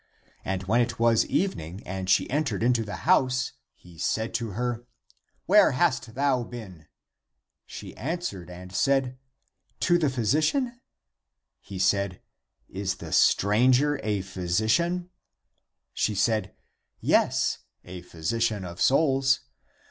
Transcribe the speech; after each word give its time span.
And 0.43 0.63
when 0.63 0.81
it 0.81 0.97
was 0.97 1.27
evening 1.27 1.83
and 1.85 2.09
she 2.09 2.27
entered 2.27 2.63
into 2.63 2.83
the 2.83 2.95
house, 3.05 3.51
he 3.75 3.99
said 3.99 4.33
to 4.33 4.53
her," 4.53 4.83
Where 5.45 5.73
hast 5.73 6.15
thou 6.15 6.41
been?" 6.43 6.87
She 7.67 7.95
answered 7.95 8.49
and 8.49 8.73
said," 8.73 9.19
To 9.81 9.99
the 9.99 10.07
physi 10.07 10.41
cian?" 10.41 10.81
He 11.59 11.77
said, 11.77 12.19
"Is 12.67 12.95
the 12.95 13.11
stranger 13.11 13.99
a 14.01 14.21
physician?" 14.23 15.11
She 15.93 16.15
said, 16.15 16.55
*' 16.77 16.99
Yes, 16.99 17.59
a 17.85 18.01
physician 18.01 18.65
of 18.65 18.81
souls. 18.81 19.41